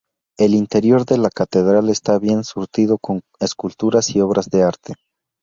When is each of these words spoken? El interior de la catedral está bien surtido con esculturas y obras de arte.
El 0.39 0.55
interior 0.55 1.05
de 1.05 1.19
la 1.19 1.29
catedral 1.29 1.87
está 1.91 2.17
bien 2.17 2.43
surtido 2.43 2.97
con 2.97 3.21
esculturas 3.39 4.09
y 4.15 4.19
obras 4.21 4.49
de 4.49 4.63
arte. 4.63 4.93